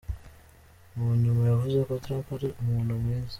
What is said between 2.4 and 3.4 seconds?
umuntu mwiza".